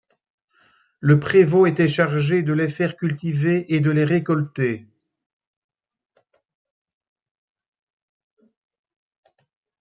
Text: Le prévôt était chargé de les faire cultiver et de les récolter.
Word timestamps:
Le 0.99 1.19
prévôt 1.19 1.67
était 1.67 1.87
chargé 1.87 2.41
de 2.41 2.53
les 2.53 2.69
faire 2.69 2.97
cultiver 2.97 3.71
et 3.71 3.81
de 3.81 3.91
les 3.91 4.03
récolter. 4.03 4.87